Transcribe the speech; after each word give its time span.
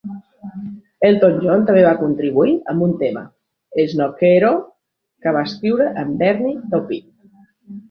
Elton 1.09 1.35
John 1.43 1.65
també 1.67 1.83
va 1.87 1.91
contribuir 1.99 2.55
amb 2.73 2.87
un 2.87 2.95
tema, 3.03 3.23
"Snookeroo", 3.93 4.59
que 5.27 5.37
va 5.39 5.47
escriure 5.51 5.93
amb 6.05 6.19
Bernie 6.27 6.59
Taupin. 6.75 7.09